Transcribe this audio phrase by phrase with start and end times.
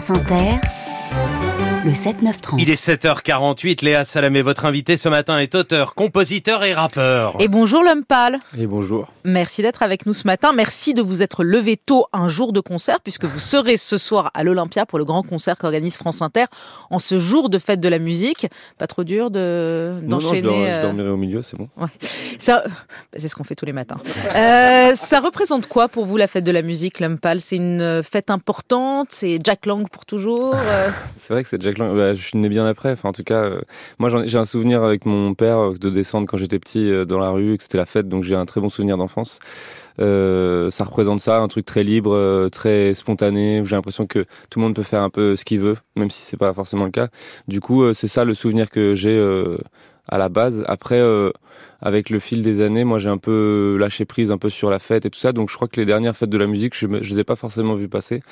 [0.00, 0.79] France Inter,
[1.84, 2.56] le 7-9-30.
[2.58, 7.36] Il est 7h48, Léa Salamé, votre invité ce matin est auteur, compositeur et rappeur.
[7.38, 8.38] Et bonjour l'homme pâle.
[8.58, 9.08] Et bonjour.
[9.24, 10.52] Merci d'être avec nous ce matin.
[10.52, 14.30] Merci de vous être levé tôt un jour de concert puisque vous serez ce soir
[14.34, 16.44] à l'Olympia pour le grand concert qu'organise France Inter
[16.90, 18.46] en ce jour de fête de la musique.
[18.76, 20.42] Pas trop dur de d'enchaîner.
[20.42, 21.68] Non, non, je, euh, je dormirai au milieu, c'est bon.
[21.78, 21.88] Ouais.
[22.38, 22.72] Ça, bah,
[23.16, 23.96] c'est ce qu'on fait tous les matins.
[24.36, 27.40] Euh, ça représente quoi pour vous la fête de la musique, l'homme pâle?
[27.40, 29.08] C'est une fête importante?
[29.10, 30.54] C'est Jack Lang pour toujours?
[30.54, 30.90] Euh
[31.22, 32.92] C'est vrai que c'est Jack Bah, je suis né bien après.
[32.92, 33.60] Enfin, en tout cas, euh,
[33.98, 37.18] moi j'ai un souvenir avec mon père euh, de descendre quand j'étais petit euh, dans
[37.18, 39.38] la rue, que c'était la fête, donc j'ai un très bon souvenir d'enfance.
[39.98, 43.62] Ça représente ça, un truc très libre, très spontané.
[43.66, 46.22] J'ai l'impression que tout le monde peut faire un peu ce qu'il veut, même si
[46.22, 47.08] c'est pas forcément le cas.
[47.48, 49.18] Du coup, c'est ça le souvenir que j'ai
[50.10, 50.64] à la base.
[50.66, 51.30] Après, euh,
[51.80, 54.78] avec le fil des années, moi j'ai un peu lâché prise un peu sur la
[54.78, 55.32] fête et tout ça.
[55.32, 57.36] Donc je crois que les dernières fêtes de la musique, je, je les ai pas
[57.36, 58.22] forcément vues passer,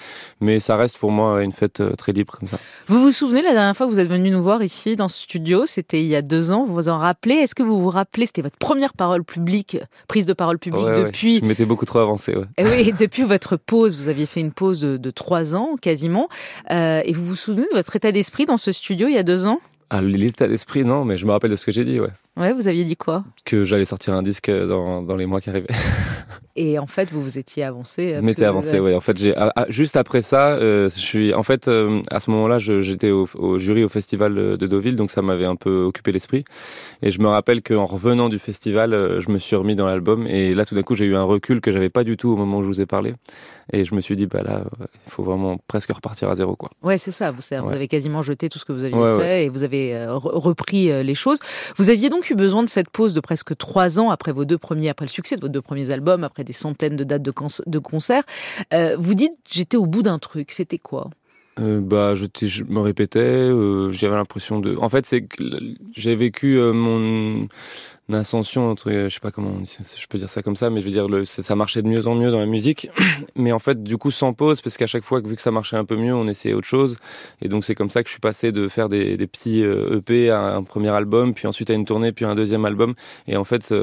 [0.41, 2.59] mais ça reste pour moi une fête euh, très libre comme ça.
[2.89, 5.23] Vous vous souvenez la dernière fois que vous êtes venu nous voir ici dans ce
[5.23, 5.65] studio?
[5.67, 6.67] C'était il y a deux ans.
[6.67, 7.37] Vous vous en rappelez?
[7.37, 8.27] Est-ce que vous vous rappelez?
[8.27, 11.05] C'était votre première parole publique, prise de parole publique Ouais, ouais.
[11.05, 11.39] depuis.
[11.39, 12.35] Je m'étais beaucoup trop avancé.
[12.35, 12.45] Ouais.
[12.59, 16.29] Eh oui, depuis votre pause, vous aviez fait une pause de, de trois ans quasiment.
[16.71, 19.23] Euh, et vous vous souvenez de votre état d'esprit dans ce studio il y a
[19.23, 19.61] deux ans?
[19.91, 22.13] Ah, l'état d'esprit, non, mais je me rappelle de ce que j'ai dit, ouais.
[22.39, 25.51] Ouais, vous aviez dit quoi Que j'allais sortir un disque dans, dans les mois qui
[25.51, 25.67] arrivaient.
[26.61, 28.15] Et en fait, vous vous étiez avancé.
[28.17, 28.95] Je m'étais avancé, ouais.
[28.95, 32.19] En fait, j'ai ah, ah, juste après ça, euh, je suis, en fait, euh, à
[32.19, 35.83] ce moment-là, j'étais au, au jury au festival de Deauville, donc ça m'avait un peu
[35.85, 36.45] occupé l'esprit.
[37.01, 40.27] Et je me rappelle qu'en revenant du festival, euh, je me suis remis dans l'album,
[40.27, 42.37] et là, tout d'un coup, j'ai eu un recul que j'avais pas du tout au
[42.37, 43.15] moment où je vous ai parlé.
[43.73, 46.57] Et je me suis dit, bah là, euh, il faut vraiment presque repartir à zéro,
[46.57, 46.71] quoi.
[46.83, 47.31] Ouais, c'est ça.
[47.31, 47.75] Vous, c'est- vous Ouais.
[47.75, 49.45] avez quasiment jeté tout ce que vous aviez Ouais, fait ouais.
[49.45, 51.39] et vous avez euh, re- repris euh, les choses.
[51.77, 54.59] Vous aviez donc eu besoin de cette pause de presque trois ans après vos deux
[54.59, 57.31] premiers, après le succès de vos deux premiers albums, après des centaines de dates de,
[57.31, 58.25] con- de concerts.
[58.73, 60.53] Euh, vous dites, j'étais au bout d'un truc.
[60.53, 61.11] C'était quoi?
[61.61, 64.77] Euh, bah, je, me répétais, euh, j'avais l'impression de.
[64.77, 65.43] En fait, c'est que
[65.93, 67.49] j'ai vécu mon
[68.15, 70.87] ascension entre, euh, je sais pas comment je peux dire ça comme ça, mais je
[70.87, 72.89] veux dire, le, ça marchait de mieux en mieux dans la musique,
[73.37, 75.77] mais en fait, du coup, sans pause, parce qu'à chaque fois, vu que ça marchait
[75.77, 76.97] un peu mieux, on essayait autre chose,
[77.43, 79.99] et donc c'est comme ça que je suis passé de faire des, des petits euh,
[79.99, 82.95] EP à un premier album, puis ensuite à une tournée, puis à un deuxième album,
[83.27, 83.75] et en fait.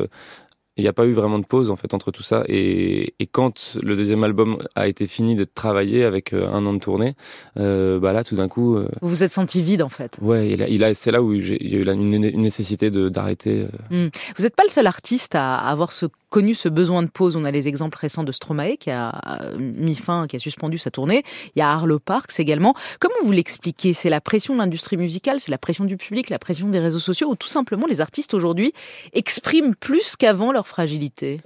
[0.78, 3.28] Il n'y a pas eu vraiment de pause en fait entre tout ça et, et
[3.28, 7.16] quand le deuxième album a été fini d'être travaillé avec euh, un an de tournée,
[7.58, 10.18] euh, bah là tout d'un coup, euh, Vous vous êtes senti vide en fait.
[10.22, 12.92] ouais, il a, il a- c'est là où il y a eu une, une nécessité
[12.92, 13.68] de d'arrêter.
[13.92, 14.10] euh.
[14.38, 17.36] Vous n'êtes pas le seul artiste à avoir ce, connu ce besoin de pause.
[17.38, 20.92] On a les exemples récents de Stromae qui a mis fin, qui a suspendu sa
[20.92, 21.24] tournée.
[21.56, 22.74] Il y a Arlo Parks également.
[23.00, 23.94] Comment vous l'expliquez?
[23.94, 27.00] C'est la pression de l'industrie musicale, c'est la pression du public, la pression des réseaux
[27.00, 28.74] sociaux, ou tout simplement les artistes aujourd'hui
[29.14, 31.42] expriment plus qu'avant leur fragilité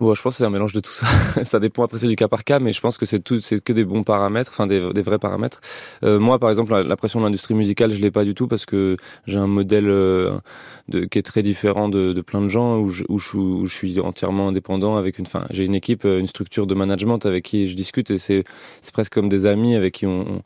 [0.00, 1.06] Ouais, je pense que c'est un mélange de tout ça.
[1.44, 3.62] ça dépend après c'est du cas par cas, mais je pense que c'est tout, c'est
[3.62, 5.60] que des bons paramètres, enfin des, vrais paramètres.
[6.04, 8.64] Euh, moi, par exemple, la, pression de l'industrie musicale, je l'ai pas du tout parce
[8.64, 8.96] que
[9.26, 10.38] j'ai un modèle euh,
[11.10, 15.26] qui est très différent de, plein de gens où je, suis entièrement indépendant avec une,
[15.50, 18.44] j'ai une équipe, euh, une structure de management avec qui je discute et c'est,
[18.94, 20.42] presque comme des amis avec qui on,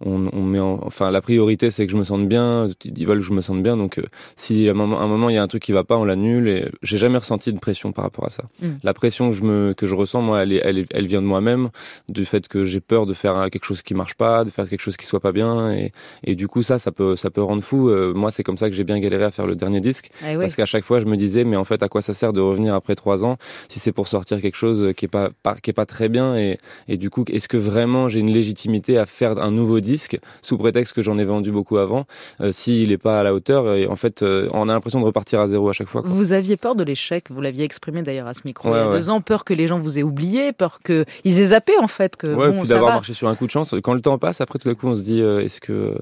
[0.00, 3.24] on met en, enfin la priorité c'est que je me sente bien ils veulent que
[3.26, 4.02] je me sente bien donc euh,
[4.36, 6.04] si à un moment, un moment il y a un truc qui va pas on
[6.04, 8.44] l'annule et j'ai jamais ressenti de pression par rapport à ça.
[8.62, 8.66] Mm.
[8.82, 11.26] la pression que je me que je ressens moi elle est, elle, elle vient de
[11.26, 11.70] moi-même
[12.08, 14.80] du fait que j'ai peur de faire quelque chose qui marche pas de faire quelque
[14.82, 15.92] chose qui soit pas bien et,
[16.24, 17.88] et du coup ça ça peut ça peut rendre fou.
[17.88, 20.36] Euh, moi c'est comme ça que j'ai bien galéré à faire le dernier disque Eh
[20.36, 22.40] parce qu'à chaque fois je me disais mais en fait à quoi ça sert de
[22.40, 23.36] revenir après trois ans
[23.68, 26.36] si c'est pour sortir quelque chose qui est pas, pas- qui est pas très bien
[26.36, 30.18] et, et du coup est-ce que vraiment j'ai une légitimité à faire un nouveau disque
[30.42, 32.06] sous prétexte que j'en ai vendu beaucoup avant
[32.40, 35.04] euh, s'il est pas à la hauteur et en fait euh, on a l'impression de
[35.04, 36.10] repartir à zéro à chaque fois quoi.
[36.10, 38.86] Vous aviez peur de l'échec, vous l'aviez exprimé d'ailleurs à ce micro il y a
[38.86, 38.98] Ouais, ouais.
[38.98, 41.04] deux ans, peur que les gens vous aient oublié, peur qu'ils
[41.38, 43.50] aient zappé en fait, que ouais bon, puis ça d'avoir marché sur un coup de
[43.52, 45.94] chance quand le temps passe après tout à coup on se dit euh, est-ce que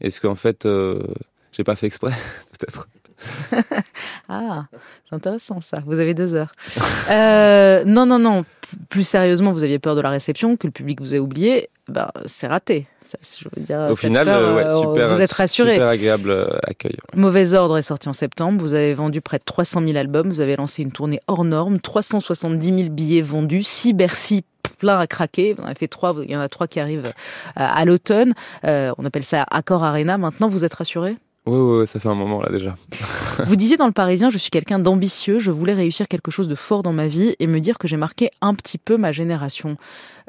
[0.00, 0.68] est-ce qu'en fait
[1.52, 2.10] j'ai pas fait exprès
[2.58, 2.88] peut-être
[4.28, 4.66] Ah,
[5.08, 5.82] c'est intéressant ça.
[5.84, 6.52] Vous avez deux heures.
[7.10, 8.44] Euh, non, non, non.
[8.88, 11.68] Plus sérieusement, vous aviez peur de la réception, que le public vous ait oublié.
[11.88, 12.86] Ben, c'est raté.
[13.02, 15.72] Ça, je veux dire, au final peur, euh, ouais, euh, super vous êtes rassuré.
[15.72, 18.60] super agréable accueil Mauvais ordre est sorti en septembre.
[18.60, 20.28] Vous avez vendu près de 300 000 albums.
[20.28, 21.80] Vous avez lancé une tournée hors norme.
[21.80, 23.64] 370 000 billets vendus.
[23.64, 24.44] 6 Bercy
[24.78, 25.54] plein à craquer.
[25.54, 26.14] Vous en avez fait trois.
[26.22, 27.12] Il y en a trois qui arrivent
[27.56, 28.34] à l'automne.
[28.64, 30.18] Euh, on appelle ça Accor Arena.
[30.18, 31.16] Maintenant, vous êtes rassuré?
[31.46, 32.74] Ouais ouais ça fait un moment là déjà
[33.44, 36.54] Vous disiez dans le Parisien, je suis quelqu'un d'ambitieux, je voulais réussir quelque chose de
[36.54, 39.76] fort dans ma vie et me dire que j'ai marqué un petit peu ma génération.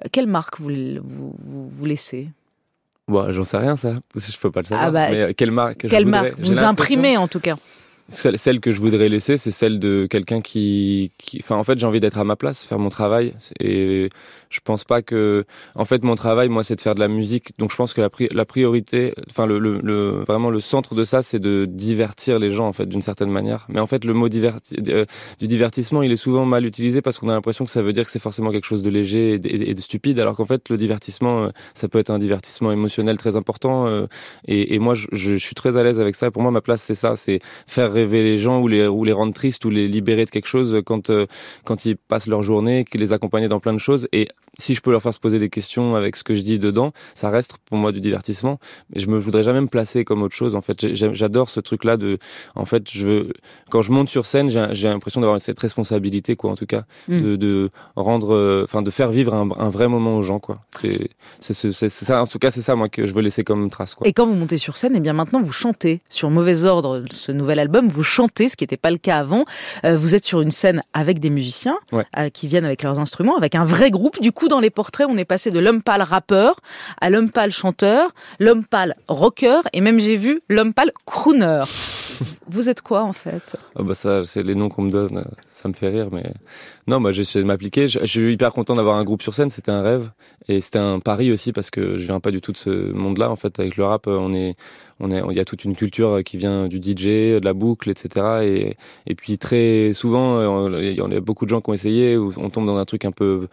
[0.04, 0.70] Euh, Quelle marque vous,
[1.04, 1.36] vous,
[1.70, 2.30] vous, laissez?
[3.08, 4.88] Bon, j'en sais rien ça, je peux pas le savoir.
[4.88, 7.58] Ah bah, mais euh, quelle marque Quelle marque Vous imprimez en tout cas.
[8.08, 11.78] celle, celle que je voudrais laisser, c'est celle de quelqu'un qui, qui, enfin, en fait,
[11.78, 13.34] j'ai envie d'être à ma place, faire mon travail.
[13.60, 14.10] Et
[14.52, 15.46] je pense pas que,
[15.76, 17.54] en fait, mon travail, moi, c'est de faire de la musique.
[17.58, 20.94] Donc, je pense que la, pri la priorité, enfin, le, le, le, vraiment le centre
[20.94, 23.66] de ça, c'est de divertir les gens, en fait, d'une certaine manière.
[23.70, 25.06] Mais en fait, le mot diverti euh,
[25.40, 28.04] du divertissement, il est souvent mal utilisé parce qu'on a l'impression que ça veut dire
[28.04, 31.46] que c'est forcément quelque chose de léger et de, stupide, alors qu'en fait, le divertissement,
[31.46, 33.88] euh, ça peut être un divertissement émotionnel très important.
[33.88, 34.08] Euh,
[34.48, 36.30] et, moi, je, je, suis très à l'aise avec ça.
[36.30, 39.14] Pour moi, ma place, c'est ça, c'est faire rêver les gens ou les, ou les
[39.14, 41.10] rendre tristes ou les libérer de quelque chose quand,
[41.64, 44.08] quand ils passent leur journée, qu'ils les accompagnent dans plein de choses.
[44.12, 44.28] Et
[44.58, 46.94] si je peux leur faire se poser des questions avec ce que je dis dedans,
[47.16, 48.60] ça reste pour moi du divertissement.
[48.94, 50.56] Mais je me voudrais jamais me placer comme autre chose.
[50.56, 52.20] En fait, j'adore ce truc-là de,
[52.56, 53.34] en fait, je veux,
[53.70, 57.22] quand je monte sur scène, j'ai l'impression d'avoir cette responsabilité, quoi, en tout cas, mm.
[57.22, 60.60] de, de, rendre, euh, enfin, de faire vivre un, un, vrai moment aux gens, quoi.
[61.40, 64.08] C'est ça, en tout cas, c'est ça, moi, que je veux laisser comme trace, quoi.
[64.08, 66.02] Et quand vous montez sur scène, et eh bien maintenant, vous chantez.
[66.10, 69.46] Sur Mauvais Ordre, ce nouvel album, vous chantez, ce qui n'était pas le cas avant.
[69.86, 72.06] Euh, vous êtes sur une scène avec des musiciens ouais.
[72.18, 74.20] euh, qui viennent avec leurs instruments, avec un vrai groupe.
[74.22, 76.60] Du coup, dans les portraits, on est passé de l'homme pâle rappeur
[77.00, 81.64] à l'homme pâle chanteur, l'homme pâle rocker, et même j'ai vu l'homme pâle crooner.
[82.48, 83.56] Vous êtes quoi en fait?
[83.76, 86.34] Ah bah ça, c'est les noms qu'on me donne, ça me fait rire, mais
[86.88, 87.88] non, moi j'ai essayé de m'appliquer.
[87.88, 90.12] Je, je, suis hyper content d'avoir un groupe sur scène, c'était un rêve
[90.48, 93.32] et c'était un pari aussi parce que je viens pas du tout de ce monde-là.
[93.32, 94.56] En fait, avec le rap, on est,
[95.00, 97.90] on est, il y a toute une culture qui vient du DJ, de la boucle,
[97.90, 98.26] etc.
[98.44, 98.78] Et,
[99.08, 102.66] et puis très souvent, il y a beaucoup de gens qui ont essayé, on tombe
[102.66, 103.48] dans un truc un peu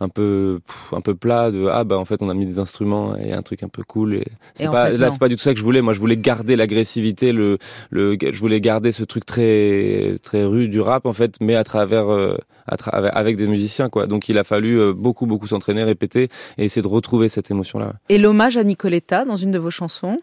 [0.00, 0.60] un peu
[0.92, 3.42] un peu plat de ah bah en fait on a mis des instruments et un
[3.42, 5.58] truc un peu cool et c'est pas fait, là c'est pas du tout ça que
[5.58, 5.80] je voulais.
[5.80, 7.58] Moi je voulais garder l'agressivité le
[7.90, 11.64] le je voulais garder ce truc très très rude du rap en fait mais à
[11.64, 12.36] travers euh,
[12.66, 14.06] à tra avec des musiciens quoi.
[14.06, 16.28] Donc il a fallu euh, beaucoup beaucoup s'entraîner répéter
[16.58, 19.70] et essayer de retrouver cette émotion là et l'hommage à Nicoletta dans une de vos
[19.70, 20.18] chansons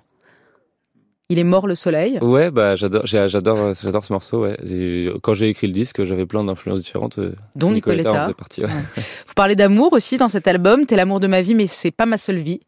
[1.29, 2.19] il est mort le soleil.
[2.21, 4.43] Ouais, bah j'adore, j'adore, j'adore ce morceau.
[4.43, 4.57] Ouais.
[5.23, 7.17] Quand j'ai écrit le disque, j'avais plein d'influences différentes.
[7.19, 8.29] Euh, Dont Nicoletta, Nicoletta.
[8.29, 8.67] En partie, ouais.
[8.67, 9.03] Ouais.
[9.27, 10.85] Vous parlez d'amour aussi dans cet album.
[10.85, 12.61] T'es l'amour de ma vie, mais c'est pas ma seule vie.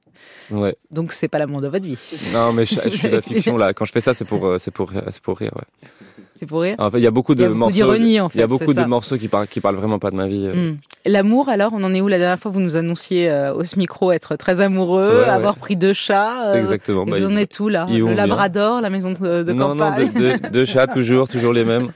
[0.51, 0.75] Ouais.
[0.91, 1.97] Donc c'est pas l'amour de votre vie.
[2.33, 3.73] Non, mais je, je suis de la fiction là.
[3.73, 5.51] Quand je fais ça, c'est pour, c'est pour, c'est pour rire.
[5.55, 5.89] Ouais.
[6.35, 6.75] C'est pour rire.
[6.77, 7.73] En fait, il y a beaucoup de a beaucoup morceaux.
[7.73, 8.37] d'ironie en fait.
[8.37, 8.85] Il y a beaucoup de ça.
[8.87, 10.45] morceaux qui parlent, qui parlent vraiment pas de ma vie.
[10.45, 10.71] euh.
[10.71, 10.77] Mm.
[11.07, 13.77] L'amour, alors, on en est où la dernière fois Vous nous annonciez euh, au ce
[13.79, 16.51] micro être très amoureux, Ouais, avoir pris deux chats.
[16.51, 17.05] euh, Exactement.
[17.07, 18.15] et Bah, vous en êtes où là Le vont bien.
[18.15, 21.87] Labrador, la maison de, de non, non, deux, deux, deux chats toujours, toujours les mêmes,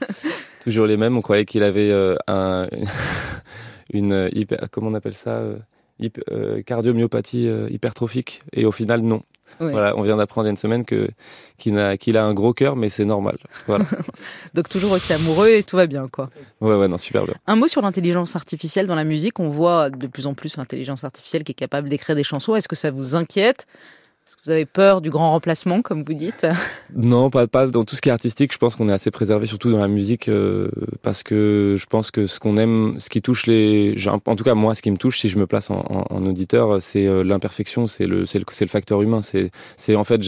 [0.60, 1.16] toujours les mêmes.
[1.16, 2.66] On croyait qu'il avait euh, un,
[3.92, 5.56] une euh, hyper, comment on appelle ça, euh, euh,
[6.66, 8.42] cardiomyopathie euh, hypertrophique.
[8.52, 9.22] Et au final, non.
[9.60, 9.70] Ouais.
[9.70, 11.08] Voilà, on vient d'apprendre il y a une semaine que
[11.58, 13.36] qu'il a, qu'il a un gros cœur, mais c'est normal.
[13.66, 13.84] Voilà.
[14.54, 16.30] Donc toujours aussi amoureux et tout va bien quoi.
[16.60, 17.34] Ouais, ouais, non, super bien.
[17.46, 19.40] Un mot sur l'intelligence artificielle dans la musique.
[19.40, 22.56] On voit de plus en plus l'intelligence artificielle qui est capable d'écrire des chansons.
[22.56, 23.66] Est-ce que ça vous inquiète?
[24.24, 26.46] Est-ce que vous avez peur du grand remplacement, comme vous dites
[26.94, 28.52] Non, pas, dans tout ce qui est artistique.
[28.52, 30.70] Je pense qu'on est assez préservé, surtout dans la musique, euh,
[31.02, 34.54] parce que je pense que ce qu'on aime, ce qui touche les, en tout cas
[34.54, 38.04] moi, ce qui me touche, si je me place en, auditeur, c'est euh, l'imperfection, c'est
[38.06, 38.24] le,
[38.68, 39.20] facteur humain.
[39.22, 40.20] En fait,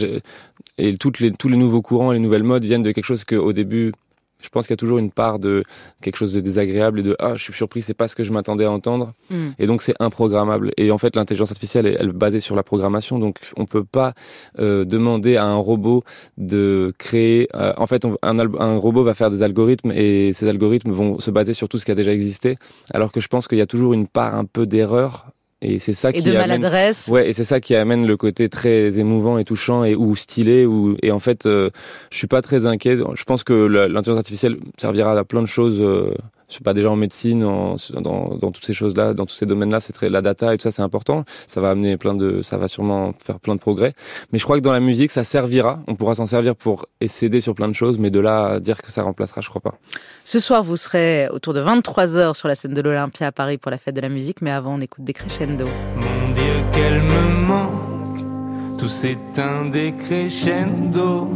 [0.77, 3.93] et tous les nouveaux courants, les nouvelles modes viennent de quelque chose que au début.
[4.41, 5.63] Je pense qu'il y a toujours une part de
[6.01, 8.31] quelque chose de désagréable et de ah je suis surpris c'est pas ce que je
[8.31, 9.35] m'attendais à entendre Mm.
[9.57, 10.71] et donc c'est improgrammable.
[10.77, 13.83] Et en fait, l'intelligence artificielle, elle, elle est basée sur la programmation, donc on peut
[13.83, 14.13] pas
[14.59, 16.03] euh, demander à un robot
[16.37, 17.47] de créer.
[17.55, 21.19] euh, en fait, on- un, un robot va faire des algorithmes et ces algorithmes vont
[21.19, 22.57] se baser sur tout ce qui a déjà existé.
[22.93, 25.27] Alors que je pense qu'il y a toujours une part un peu d'erreur.
[25.67, 26.61] Et c'est ça Et qui de amène.
[26.61, 30.15] maladresse Ouais, et c'est ça qui amène le côté très émouvant et touchant et ou
[30.15, 31.71] stylé ou et en fait, euh,
[32.11, 32.97] je suis pas très inquiet.
[33.15, 35.77] Je pense que l'intelligence artificielle servira à plein de choses.
[35.79, 36.13] Euh,
[36.49, 39.45] je sais pas déjà en médecine, en, dans, dans toutes ces choses-là, dans tous ces
[39.45, 41.23] domaines-là, c'est très la data et tout ça, c'est important.
[41.47, 43.93] Ça va amener plein de, ça va sûrement faire plein de progrès.
[44.31, 45.79] Mais je crois que dans la musique, ça servira.
[45.87, 48.81] On pourra s'en servir pour s'aider sur plein de choses, mais de là à dire
[48.81, 49.75] que ça remplacera, je crois pas.
[50.23, 53.71] Ce soir, vous serez autour de 23h sur la scène de l'Olympia à Paris pour
[53.71, 55.65] la fête de la musique, mais avant, on écoute des crescendo.
[55.95, 58.79] Mon Dieu, qu'elle me manque.
[58.79, 61.29] Tout s'éteint des crescendo.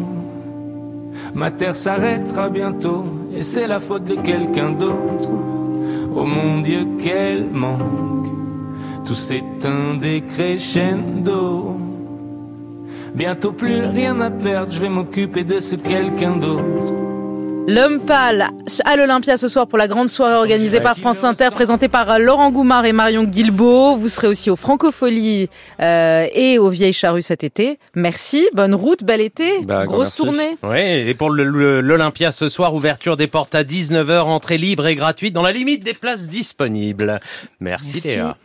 [1.33, 3.05] Ma terre s'arrêtera bientôt
[3.39, 5.29] et c'est la faute de quelqu'un d'autre.
[6.13, 8.27] Oh mon Dieu, qu'elle manque.
[9.05, 11.77] Tout s'éteint des crescendo.
[13.15, 17.08] Bientôt plus rien à perdre, je vais m'occuper de ce quelqu'un d'autre.
[17.69, 18.49] L'homme pâle
[18.83, 22.49] à l'Olympia ce soir pour la grande soirée organisée par France Inter, présentée par Laurent
[22.49, 23.95] Goumard et Marion Guilbeault.
[23.95, 25.49] Vous serez aussi au Francofolie
[25.79, 27.77] euh, et au Vieilles Charrues cet été.
[27.93, 30.57] Merci, bonne route, bel été, Bah, grosse tournée.
[30.63, 35.35] Ouais, et pour l'Olympia ce soir, ouverture des portes à 19h, entrée libre et gratuite
[35.35, 37.19] dans la limite des places disponibles.
[37.59, 38.07] Merci, Merci.
[38.07, 38.37] Léa.